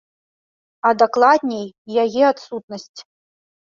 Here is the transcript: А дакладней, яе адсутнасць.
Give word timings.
А 0.89 0.95
дакладней, 1.03 1.67
яе 2.09 2.23
адсутнасць. 2.35 2.99